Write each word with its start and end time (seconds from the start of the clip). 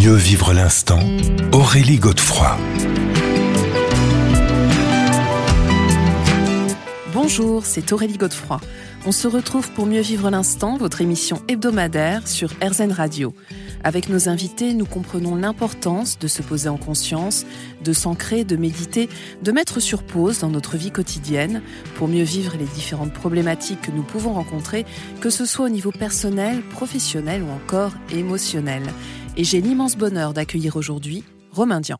Mieux 0.00 0.14
vivre 0.14 0.54
l'instant, 0.54 1.00
Aurélie 1.52 1.98
Godefroy. 1.98 2.56
Bonjour, 7.22 7.66
c'est 7.66 7.92
Aurélie 7.92 8.16
Godefroy. 8.16 8.62
On 9.04 9.12
se 9.12 9.28
retrouve 9.28 9.70
pour 9.72 9.84
mieux 9.84 10.00
vivre 10.00 10.30
l'instant, 10.30 10.78
votre 10.78 11.02
émission 11.02 11.42
hebdomadaire 11.48 12.26
sur 12.26 12.48
RZN 12.62 12.92
Radio. 12.92 13.34
Avec 13.84 14.08
nos 14.08 14.30
invités, 14.30 14.72
nous 14.72 14.86
comprenons 14.86 15.36
l'importance 15.36 16.18
de 16.18 16.26
se 16.26 16.40
poser 16.40 16.70
en 16.70 16.78
conscience, 16.78 17.44
de 17.84 17.92
s'ancrer, 17.92 18.44
de 18.44 18.56
méditer, 18.56 19.10
de 19.42 19.52
mettre 19.52 19.80
sur 19.80 20.02
pause 20.02 20.38
dans 20.38 20.48
notre 20.48 20.78
vie 20.78 20.92
quotidienne 20.92 21.60
pour 21.96 22.08
mieux 22.08 22.24
vivre 22.24 22.56
les 22.58 22.64
différentes 22.64 23.12
problématiques 23.12 23.82
que 23.82 23.90
nous 23.90 24.02
pouvons 24.02 24.32
rencontrer, 24.32 24.86
que 25.20 25.28
ce 25.28 25.44
soit 25.44 25.66
au 25.66 25.68
niveau 25.68 25.92
personnel, 25.92 26.62
professionnel 26.62 27.42
ou 27.42 27.50
encore 27.50 27.92
émotionnel. 28.10 28.82
Et 29.36 29.44
j'ai 29.44 29.60
l'immense 29.60 29.98
bonheur 29.98 30.32
d'accueillir 30.32 30.76
aujourd'hui 30.76 31.22
Romain 31.52 31.82
Dian. 31.82 31.98